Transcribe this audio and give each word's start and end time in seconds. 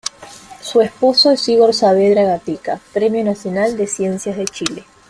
Su 0.61 0.81
esposo 0.81 1.29
es 1.29 1.47
Igor 1.47 1.75
Saavedra 1.75 2.23
Gatica, 2.23 2.79
Premio 2.91 3.23
Nacional 3.23 3.77
de 3.77 3.85
Ciencias 3.85 4.35
de 4.35 4.45
Chile. 4.45 4.83